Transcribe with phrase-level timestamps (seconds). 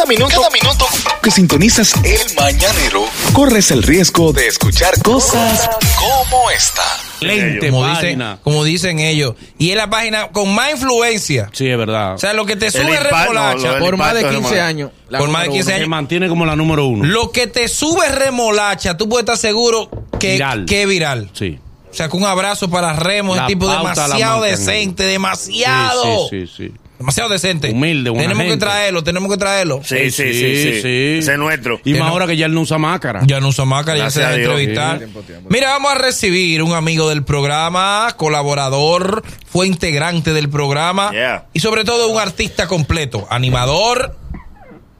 [0.00, 0.86] Cada minuto, cada minuto
[1.22, 3.04] que sintonizas el mañanero,
[3.34, 5.68] corres el riesgo de escuchar cosas
[5.98, 6.82] como esta.
[7.20, 9.34] Lente, como dicen, como dicen ellos.
[9.58, 11.50] Y es la página con más influencia.
[11.52, 12.14] Sí, es verdad.
[12.14, 14.90] O sea, lo que te sube remolacha por más de impacto 15 es años.
[15.10, 15.88] Por más de 15 Se años.
[15.88, 17.04] mantiene como la número uno.
[17.04, 20.64] Lo que te sube remolacha, tú puedes estar seguro que, Viral.
[20.64, 21.30] que es viral.
[21.34, 21.58] Sí.
[21.90, 26.26] O sea, que un abrazo para Remo, es tipo pauta demasiado decente, demasiado.
[26.30, 26.72] Sí, sí, sí.
[27.00, 27.70] Demasiado decente.
[27.70, 29.80] Humilde, buena Tenemos que traerlo, tenemos que traerlo.
[29.82, 31.18] Sí, sí, sí, sí.
[31.18, 31.80] Ese es nuestro.
[31.82, 33.22] Y más no- ahora que ya él no usa máscara.
[33.24, 34.68] Ya no usa máscara, ya se Gracias deja a Dios.
[35.00, 35.40] entrevistar.
[35.48, 41.46] Mira, vamos a recibir un amigo del programa, colaborador, fue integrante del programa Yeah.
[41.54, 44.16] y sobre todo un artista completo, animador,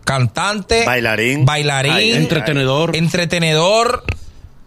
[0.05, 1.45] cantante, Bailarín.
[1.45, 2.97] bailarín, Ay, Entretenedor.
[2.97, 4.05] entretenedor,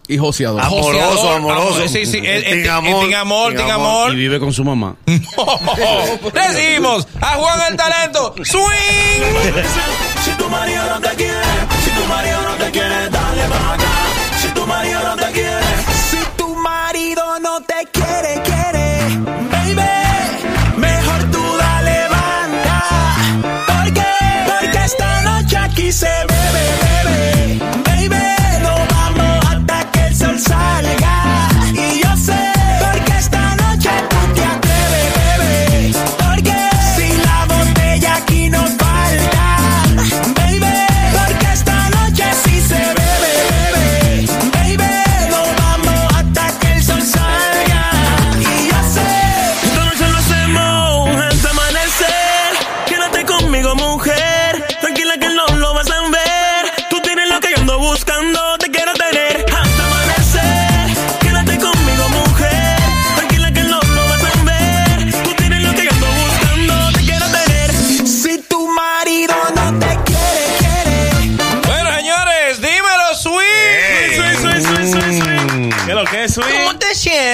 [0.06, 0.60] Y joseador.
[0.62, 1.74] Amoroso, joseador, amoroso.
[1.76, 3.86] amor- Sí, sí, Tin eh, amor, tin amor, tin tin amor.
[4.02, 4.12] amor.
[4.12, 4.94] Y vive con su mamá.
[6.32, 8.62] Recibimos a Juan el Talento, Swing.
[10.24, 11.42] Si tu marido no te quiere,
[11.84, 13.84] si tu marido no te quiere, dale para acá.
[14.42, 15.60] Si tu marido no te quiere,
[16.10, 18.53] si tu marido no te quiere, quiere,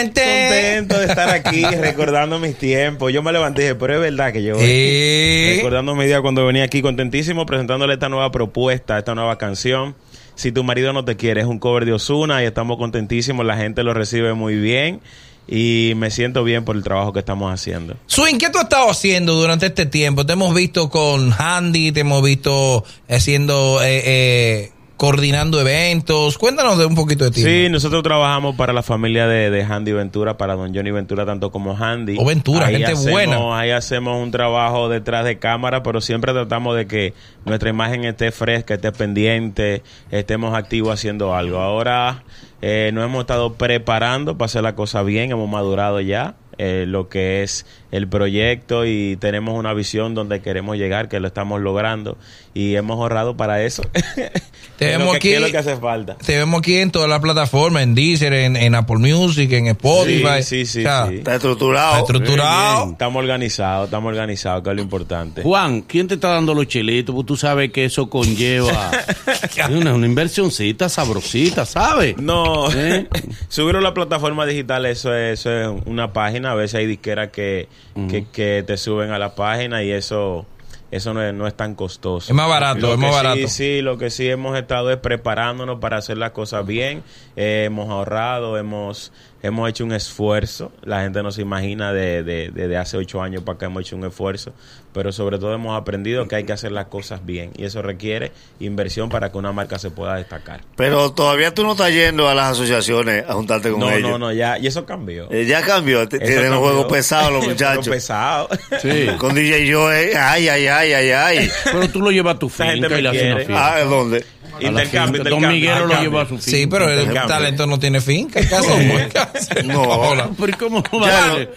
[0.08, 0.76] te sientes?
[0.86, 3.12] Contento de estar aquí recordando mis tiempos.
[3.12, 5.54] Yo me levanté y dije, pero es verdad que yo Eh.
[5.56, 9.94] recordando mi día cuando venía aquí contentísimo presentándole esta nueva propuesta, esta nueva canción.
[10.34, 13.56] Si tu marido no te quiere, es un cover de Osuna y estamos contentísimos, la
[13.56, 15.00] gente lo recibe muy bien
[15.46, 17.96] y me siento bien por el trabajo que estamos haciendo.
[18.06, 20.24] Swing, ¿qué tú has estado haciendo durante este tiempo?
[20.24, 24.70] Te hemos visto con Handy, te hemos visto haciendo, eh, eh,
[25.00, 26.36] coordinando eventos.
[26.36, 27.40] Cuéntanos de un poquito de ti.
[27.42, 31.50] Sí, nosotros trabajamos para la familia de, de Handy Ventura, para don Johnny Ventura, tanto
[31.50, 32.16] como Handy.
[32.18, 33.58] Oh, Ventura, gente hacemos- buena.
[33.58, 37.14] Ahí hacemos un trabajo detrás de cámara, pero siempre tratamos de que
[37.46, 41.60] nuestra imagen esté fresca, esté pendiente, estemos activos haciendo algo.
[41.60, 42.22] Ahora
[42.60, 46.34] eh, nos hemos estado preparando para hacer la cosa bien, hemos madurado ya.
[46.58, 51.28] eh, lo que es el proyecto y tenemos una visión donde queremos llegar, que lo
[51.28, 52.16] estamos logrando
[52.54, 53.82] y hemos ahorrado para eso.
[54.76, 55.32] Te vemos aquí.
[55.32, 56.14] es lo que hace falta.
[56.14, 60.42] Te vemos aquí en todas las plataformas, en Deezer, en, en Apple Music, en Spotify.
[60.42, 61.16] Sí, sí, sí, O sea, sí.
[61.16, 61.90] Está estructurado.
[61.98, 62.92] Está estructurado.
[62.92, 65.42] Estamos organizados, estamos organizados, que es lo importante.
[65.42, 67.14] Juan, ¿quién te está dando los chilitos?
[67.14, 68.90] Pues tú sabes que eso conlleva
[69.70, 72.16] una, una inversioncita sabrosita, ¿sabes?
[72.16, 73.06] No, ¿Eh?
[73.48, 76.52] subirlo a la plataforma digital, eso es, eso es una página.
[76.52, 77.68] A veces hay disqueras que,
[78.08, 80.46] que, que te suben a la página y eso
[80.90, 82.32] eso no es, no es tan costoso.
[82.32, 83.48] Es más barato, Lo es más sí, barato.
[83.48, 87.04] Sí, lo que sí hemos estado es preparándonos para hacer las cosas bien.
[87.36, 90.72] Eh, hemos ahorrado, hemos hemos hecho un esfuerzo.
[90.82, 93.82] La gente no se imagina de, de, de- de hace ocho años para acá hemos
[93.82, 94.52] hecho un esfuerzo.
[94.92, 97.52] Pero sobre todo hemos aprendido que hay que hacer las cosas bien.
[97.56, 100.62] Y eso requiere inversión para que una marca se pueda destacar.
[100.76, 104.10] Pero todavía tú no estás yendo a las asociaciones a juntarte con No, ellos.
[104.10, 105.30] no, no, ya, y eso cambió.
[105.30, 106.08] Eh, ya cambió.
[106.08, 106.58] Tienen un cambió.
[106.60, 107.88] juego pesado los Juego muchachos.
[107.88, 108.48] pesado.
[108.82, 109.06] Sí.
[109.18, 111.50] Con DJ Joe, ay, ay, ay, ay, ay.
[111.64, 113.46] Pero tú lo llevas a tu finca y me le haces una quiere.
[113.46, 113.74] fiesta.
[113.76, 114.24] Ah, ¿dónde?
[114.60, 115.24] Intercambio.
[115.24, 116.50] Don Miguelo lo lleva a su finca.
[116.50, 118.40] Sí, pero el talento no tiene finca.
[118.40, 119.62] ¿Qué.
[119.64, 119.82] No.
[119.82, 120.30] Hola.
[120.38, 121.50] Pero ¿y cómo vale?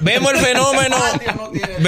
[0.00, 0.96] Vemos el fenómeno.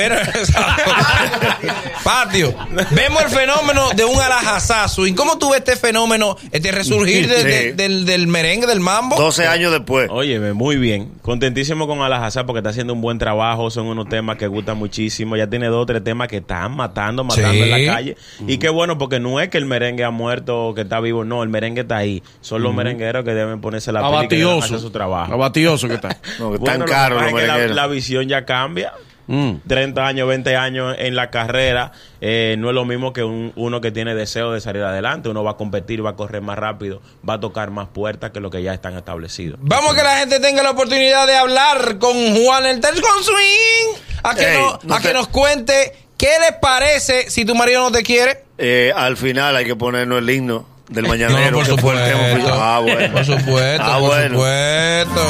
[2.04, 2.54] Patio.
[2.92, 5.06] Vemos el fenómeno de un alajazazo.
[5.06, 9.16] ¿Y cómo tú ves este fenómeno, este resurgir de- de- del, del merengue, del mambo?
[9.16, 10.08] 12 años después.
[10.10, 11.12] Óyeme, muy bien.
[11.22, 13.70] Contentísimo con Alajazá porque está haciendo un buen trabajo.
[13.70, 15.36] Son unos temas que gustan muchísimo.
[15.36, 17.60] Ya tiene dos o tres temas que están matando, matando Sí.
[17.60, 18.16] en la calle.
[18.46, 21.24] Y qué bueno porque no es que el merengue ha muerto que está vivo.
[21.24, 22.22] No, el merengue está ahí.
[22.40, 25.32] Son los merengueros que deben ponerse la pila y que deben hacer su trabajo.
[25.34, 26.08] Abatioso que está.
[26.38, 28.92] No, que Bueno, tan lo que caro pasa los es que la, visión ya cambia.
[29.26, 29.58] Mm.
[29.68, 33.80] 30 años, 20 años en la carrera, eh, no es lo mismo que un- uno
[33.80, 35.28] que tiene deseo de salir adelante.
[35.28, 38.40] Uno va a competir, va a correr más rápido, va a tocar más puertas que
[38.40, 39.60] lo que ya están establecidos.
[39.62, 43.22] Vamos a que la gente tenga la oportunidad de hablar con Juan el Tel con
[43.22, 44.02] Swing.
[44.24, 47.54] A que, Ey, no- no a te- que nos cuente ¿Qué les parece si tu
[47.54, 48.44] marido no te quiere?
[48.58, 51.50] Eh, al final hay que ponernos el himno del mañanero.
[51.50, 52.18] No, por supuesto.
[52.52, 53.10] Ah, bueno.
[53.14, 54.34] Por supuesto, Ah, por bueno.
[54.34, 55.26] supuesto.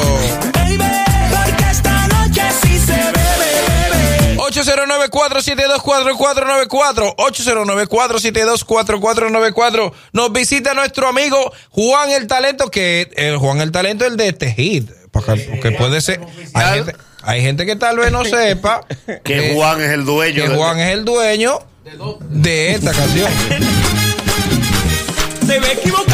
[0.53, 0.77] Baby,
[1.29, 4.37] porque esta noche sí se bebe, bebe.
[4.37, 7.15] 809-472-4494.
[7.15, 9.93] 809-472-4494.
[10.11, 14.27] Nos visita nuestro amigo Juan el Talento, que el Juan el Talento es el de
[14.27, 14.91] este hit.
[15.11, 16.19] Porque, porque puede ser.
[16.53, 18.81] Hay gente, hay gente que tal vez no sepa
[19.23, 20.43] Que Juan es el dueño.
[20.43, 21.59] que de- Juan es el dueño
[22.29, 23.31] de esta canción.
[25.47, 26.10] Se ve equivocado.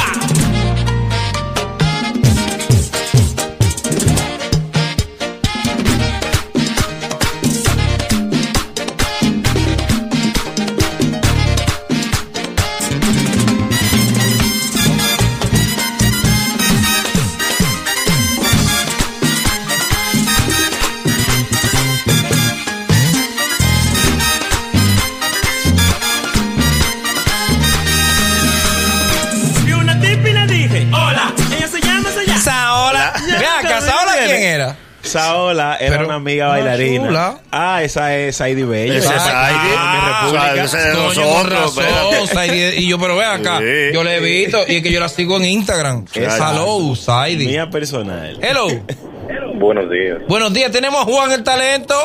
[35.19, 37.07] Saola era Pero una amiga una bailarina.
[37.07, 37.37] chula.
[37.51, 38.93] Ah, esa es Saidi Bello.
[38.93, 39.69] Ese es Esa Saidi.
[39.69, 40.63] de mi república.
[40.63, 41.75] es de Coño, con nosotros.
[41.77, 42.27] razón.
[42.27, 42.61] Saidi.
[42.83, 43.93] Y yo, pero ve acá, Sí.
[43.93, 46.05] yo le he visto y es que yo la sigo en Instagram.
[46.13, 47.47] Hello, Saidi.
[47.47, 48.37] Mía personal.
[48.41, 48.67] Hello.
[49.55, 50.19] Buenos días.
[50.27, 51.95] Buenos días, tenemos a Juan el Talento.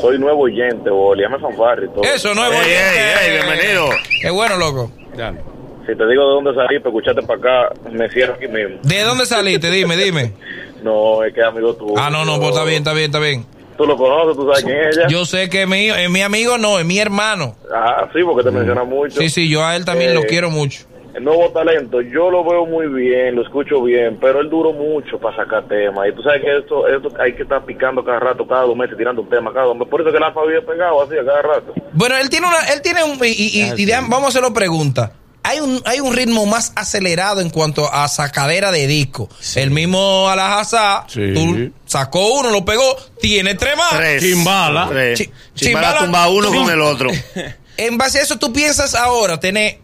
[0.00, 1.22] Soy nuevo oyente, boli.
[1.22, 2.04] Llame fanfarri y todo.
[2.04, 2.60] Eso, es Ey, bonito.
[2.68, 3.88] ey, ey, bienvenido.
[4.22, 4.92] Qué bueno, loco.
[5.86, 8.76] Si te digo de dónde salí para escucharte para acá, me cierro aquí mismo.
[8.82, 9.70] ¿De dónde saliste?
[9.70, 10.32] Dime, dime.
[10.82, 11.94] No, es que es amigo tuyo.
[11.96, 13.46] Ah, no, no, pues está bien, está bien, está bien.
[13.76, 15.06] Tú lo conoces, tú sabes quién es ella.
[15.08, 17.54] Yo sé que es mío, es mi amigo, no, es mi hermano.
[17.72, 19.20] Ah, sí, porque te menciona mucho.
[19.20, 20.84] Sí, sí, yo a él también Eh, lo quiero mucho.
[21.14, 25.18] El nuevo talento, yo lo veo muy bien, lo escucho bien, pero él duró mucho
[25.18, 26.08] para sacar temas.
[26.08, 28.96] Y tú sabes que esto, esto hay que estar picando cada rato, cada dos meses,
[28.96, 29.90] tirando un tema cada dos meses.
[29.90, 31.72] Por eso que la vive pegado así a cada rato.
[31.92, 34.52] Bueno, él tiene una, él tiene un, y, y- y- y de- vamos a hacerlo
[34.52, 35.12] pregunta.
[35.48, 39.28] Hay un, hay un ritmo más acelerado en cuanto a sacadera de disco.
[39.54, 41.32] El mismo Alajazá, Sí.
[41.34, 43.96] tú sacó uno, lo pegó, tiene tres más.
[43.96, 44.22] Tres.
[44.22, 44.88] Chimbala.
[44.90, 45.18] Tres.
[45.18, 47.10] Chi- Chimbala Chimbala- tumba uno con el otro.
[47.78, 49.78] En base a eso, ¿tú piensas ahora tener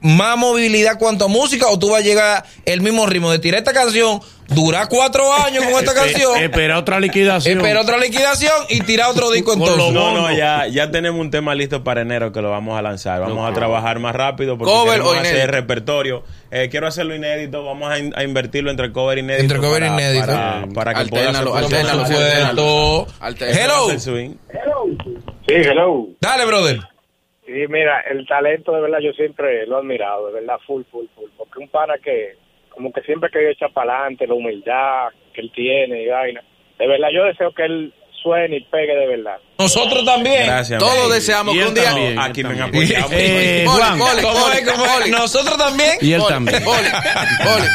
[0.00, 3.58] más movilidad cuanto a música o tú vas a llegar el mismo ritmo de tirar
[3.58, 7.58] esta canción, durar cuatro años con esta canción, Espera otra liquidación.
[7.58, 9.76] esperar otra liquidación y tirar otro disco entonces?
[9.78, 12.82] los No, no, ya, ya tenemos un tema listo para enero que lo vamos a
[12.82, 13.20] lanzar.
[13.20, 15.52] Vamos a trabajar más rápido porque Cover queremos o hacer inédito.
[15.52, 16.24] repertorio.
[16.50, 17.64] Eh, quiero hacerlo inédito.
[17.64, 19.42] Vamos a, in- a invertirlo entre cover inédito.
[19.54, 20.26] Entre cover para- inédito.
[20.26, 22.02] Para, para que pueda Alternalo, Por alternalo.
[22.02, 23.06] Alternalo.
[23.58, 23.90] Hello.
[23.90, 24.30] El swing.
[25.48, 26.08] Sí, hello.
[26.20, 26.80] Dale, brother.
[27.46, 31.06] Sí, mira, el talento de verdad yo siempre lo he admirado, de verdad, full, full,
[31.14, 31.30] full.
[31.36, 32.36] Porque un pana que,
[32.70, 36.42] como que siempre que echa para adelante, la humildad que él tiene y vaina.
[36.78, 39.36] De verdad, yo deseo que él suene y pegue de verdad.
[39.58, 40.46] Nosotros también.
[40.46, 40.78] Gracias.
[40.80, 41.84] Todos deseamos Y que un día.
[41.84, 42.18] también.
[42.18, 42.96] Aquí me han también.
[42.96, 43.10] apoyado.
[43.12, 44.22] Eh, Juan, Boli.
[44.22, 45.10] Boli.
[45.12, 45.92] Nosotros también.
[46.00, 46.64] y él también.
[46.64, 46.88] Boli,
[47.44, 47.66] Boli.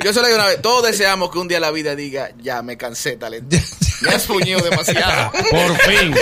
[0.04, 2.62] Yo se lo digo una vez, todos deseamos que un día la vida diga, ya
[2.62, 3.56] me cansé, talento.
[4.02, 5.30] Me has puñido demasiado.
[5.50, 6.14] Por fin.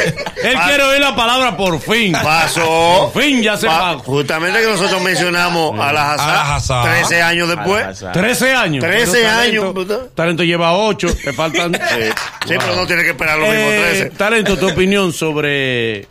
[0.42, 2.12] Él quiere oír la palabra por fin.
[2.12, 3.10] Pasó.
[3.12, 4.00] Por fin ya se Pa- pagó.
[4.02, 6.82] justamente que nosotros mencionamos a la A la Hazá.
[6.82, 7.84] 13 años después.
[7.84, 8.12] Al azar.
[8.12, 8.84] 13 años.
[8.84, 11.08] 13 Pero años, Talento, lleva 8.
[11.24, 11.72] Te faltan.
[11.88, 12.04] Sí,
[12.48, 14.10] Sí, pero no tiene que esperar los mismos Eh, 13.
[14.10, 16.06] talento, tu opinión sobre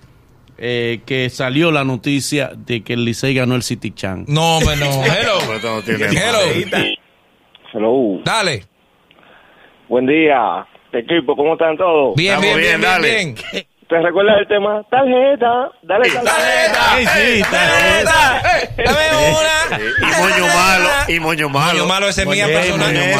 [0.57, 4.25] eh, que salió la noticia de que el Licey ganó el City Chan.
[4.27, 4.59] No.
[4.65, 5.39] Pero Hello.
[5.63, 6.39] no tiene- Hello.
[7.73, 8.21] Hello.
[8.23, 8.65] Dale.
[9.89, 12.15] Buen día, equipo, ¿cómo están todos?
[12.15, 13.09] Bien, bien, bien, bien, bien, dale.
[13.09, 13.35] bien.
[13.87, 14.83] ¿Te recuerdas el tema?
[14.89, 16.93] Tarjeta, dale tarjeta.
[16.93, 18.41] Ay, sí, tarjeta.
[18.77, 19.56] Dame una.
[19.71, 21.73] Y moño malo, y moño malo.
[21.73, 22.95] Moño malo, ese es mía personal.
[22.95, 23.15] Eh,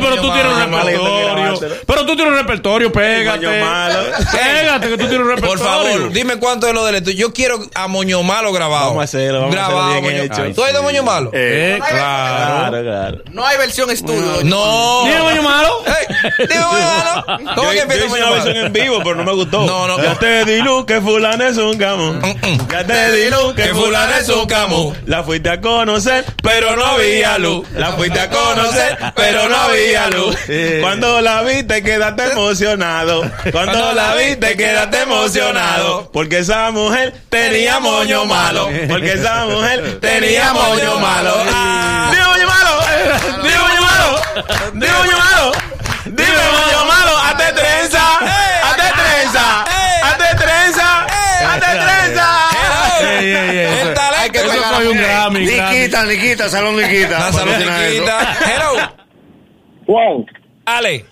[0.00, 1.60] pero tú tienes un repertorio.
[1.86, 3.46] Pero tú tienes un repertorio, pégate.
[3.46, 3.98] Moño malo.
[4.32, 5.56] Pégate, que tú tienes un repertorio.
[5.56, 7.10] Por favor, dime cuánto es lo del esto.
[7.10, 8.86] Yo quiero a Moño Malo grabado.
[8.88, 10.22] Vamos a hacerlo, vamos a hacerlo grabado, bien Moño.
[10.34, 10.54] hecho.
[10.54, 11.30] ¿Tú has ido a Moño Malo?
[11.32, 12.68] Eh, Eh, claro.
[12.70, 13.18] Claro, claro.
[13.32, 14.40] No hay versión estudio.
[14.44, 15.02] No.
[15.04, 15.82] ¿Tiene Moño Malo?
[16.38, 17.54] Dime Moño Malo.
[17.56, 18.66] ¿Cómo que yo empieza hice Moño una versión Malo?
[18.66, 19.64] en vivo, pero no me gustó.
[19.66, 20.02] No, no.
[20.02, 22.18] Ya te di luz que fulano es un camón.
[22.20, 24.96] Mm, Ya te di luz que fulano es un camón.
[25.06, 27.66] La fuiste a conocer, pero no había luz.
[27.74, 30.36] La fuiste a conocer, pero no había luz.
[30.80, 33.30] Cuando la viste quedaste emocionado.
[33.52, 36.10] Cuando la viste quedaste emocionado.
[36.12, 38.68] Porque esa mujer tenía moño malo.
[38.88, 41.34] Porque esa mujer tenía moño malo.
[41.52, 42.10] Ah.
[42.12, 42.80] Dime moño malo.
[43.42, 44.20] Dime moño malo.
[44.74, 45.52] Dime moño malo.
[46.04, 46.95] Dime moño malo.
[54.80, 55.40] Eso fue un Grammy.
[55.40, 57.10] Niquita, Niquita, Salón Niquita.
[57.18, 57.94] La salud Patrocina eso.
[57.94, 58.36] chiquita.
[58.54, 59.06] Hello.
[59.86, 60.26] Juan,
[60.64, 61.04] Ale.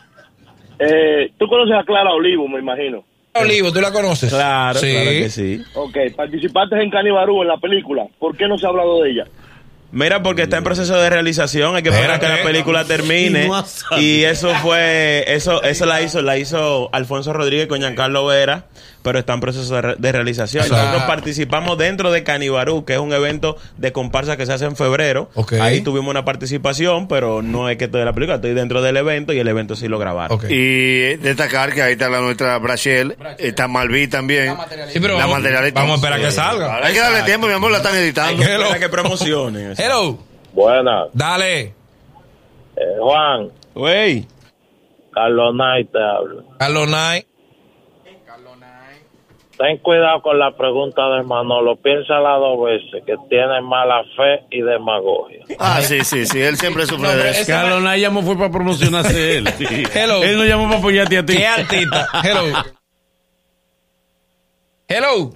[0.79, 3.05] eh, tú conoces a Clara Olivo, me imagino.
[3.35, 4.31] Olivo, ¿tú la conoces?
[4.33, 4.93] Claro, Sí.
[4.93, 5.61] claro que sí.
[5.75, 8.05] Ok, participaste en Canibarú en la película.
[8.19, 9.25] ¿Por qué no se ha hablado de ella?
[9.91, 12.53] Mira, porque está en proceso de realización, hay que esperar a que la Espérate.
[12.53, 13.47] película termine.
[13.49, 13.65] No.
[14.01, 18.67] Y eso fue, eso, eso la hizo, la hizo Alfonso Rodríguez con Giancarlo Vera,
[19.05, 20.65] pero está en proceso de, re- de realización.
[20.65, 20.83] Exacto.
[20.85, 24.75] Nosotros participamos dentro de Canibarú, que es un evento de comparsa que se hace en
[24.77, 25.29] febrero.
[25.61, 28.97] Ahí tuvimos una participación, pero no es que estoy de la película, estoy dentro del
[28.97, 30.41] evento y el evento sí lo grabaron.
[30.49, 34.57] Y destacar que ahí está la nuestra Brachel, está Malví también.
[34.89, 35.81] Sí, pero La vamos, materialista.
[35.81, 36.77] vamos a esperar que salga.
[36.85, 38.31] Hay que darle tiempo, mi amor, la están editando.
[38.43, 39.75] Hay que esperar que promocionen.
[39.79, 40.19] Hello.
[40.55, 41.09] Buenas.
[41.13, 41.61] Dale.
[41.61, 41.73] Eh,
[43.01, 44.27] Juan, Güey.
[45.13, 46.43] Carlos Knight te habla.
[46.59, 47.27] Carlos Knight.
[49.57, 51.77] Ten cuidado con la pregunta de Manolo.
[51.77, 55.45] Piénsala dos veces, que tiene mala fe y demagogia.
[55.61, 57.45] Ah, sí, sí, sí, él siempre sufre No, de eso.
[57.47, 59.49] Carlos Nay llamó fue para promocionarse él.
[59.57, 59.85] Sí.
[59.95, 60.23] Hello.
[60.25, 61.37] Él no llamó para apoyarte a ti.
[61.37, 62.09] ¿Qué artista?
[62.25, 62.43] Hello.
[64.89, 65.33] Hello.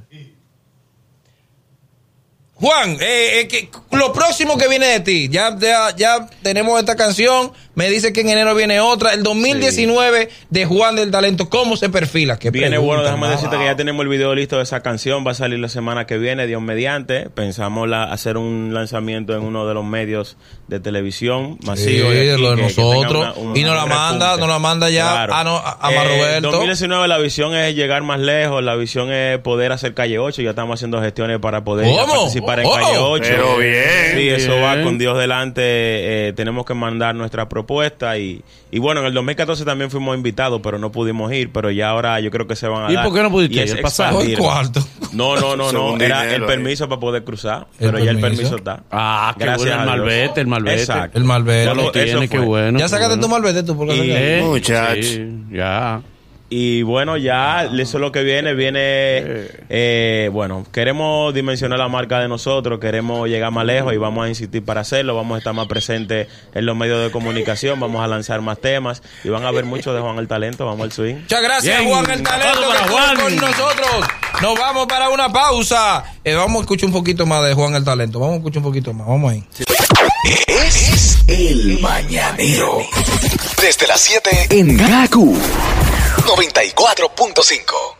[2.54, 6.96] Juan, eh, eh, que- lo próximo que viene de ti, ya, ya, ya tenemos esta
[6.96, 11.76] canción, me dice que en enero viene otra, el 2019 de Juan del Talento, ¿cómo
[11.76, 12.36] se perfila?
[12.36, 15.24] ¿Qué Viene pregunta, bueno, déjame decirte que ya tenemos el video listo de esa canción,
[15.24, 17.30] va a salir la semana que viene, Dios mediante.
[17.30, 22.10] Pensamos la- hacer un lanzamiento en uno de los medios de televisión masivo.
[22.10, 23.36] Sí, de de aquí, lo de que- que tenga nosotros.
[23.54, 24.40] Y nos la manda, repunte.
[24.40, 26.50] nos la manda ya a no- a- a Mar Eh, Roberto.
[26.50, 30.50] 2019 la visión es llegar más lejos, la visión es poder hacer Calle 8, ya
[30.50, 33.24] estamos haciendo gestiones para poder participar en Oh, Calle 8.
[33.30, 33.84] pero bien.
[34.16, 37.67] Sí, eso va con Dios delante, eh, tenemos que mandar nuestra propuesta
[38.18, 41.90] y, y bueno, en el 2014 también fuimos invitados, pero no pudimos ir, pero ya
[41.90, 43.04] ahora yo creo que se van a ¿Y dar.
[43.04, 43.68] por qué no pudiste Y ir?
[43.70, 44.38] El expandir.
[44.38, 44.80] cuarto.
[45.12, 46.48] No, no, no, no, era dinero, el ahí.
[46.56, 48.56] permiso para poder cruzar, ¿El pero ya el permiso?
[48.56, 48.82] está.
[48.90, 50.80] Ah, qué Gracias bueno el malvete, el malvete.
[50.80, 51.18] Exacto.
[51.18, 51.64] El malvete.
[51.66, 52.78] Ya lo tiene, qué bueno.
[52.78, 53.22] ya sacaste bueno.
[53.22, 54.18] tu malvete tú, por casualidad?
[54.18, 55.02] Eh, Muchacho.
[55.02, 56.00] sí, ya.
[56.50, 58.54] Y bueno, ya eso es lo que viene.
[58.54, 58.80] Viene,
[59.68, 64.28] eh, bueno, queremos dimensionar la marca de nosotros, queremos llegar más lejos y vamos a
[64.30, 65.14] insistir para hacerlo.
[65.14, 69.02] Vamos a estar más presentes en los medios de comunicación, vamos a lanzar más temas
[69.24, 70.64] y van a ver mucho de Juan el Talento.
[70.64, 71.16] Vamos al swing.
[71.16, 71.90] Muchas gracias, Bien.
[71.90, 73.16] Juan el Talento, que estuvo Juan.
[73.16, 74.06] con nosotros.
[74.40, 76.04] Nos vamos para una pausa.
[76.24, 78.20] Eh, vamos a escuchar un poquito más de Juan el Talento.
[78.20, 79.06] Vamos a escuchar un poquito más.
[79.06, 79.44] Vamos ahí.
[80.46, 82.78] Es el mañanero.
[83.60, 85.36] Desde las 7 en Gaku
[86.28, 87.97] 94.5.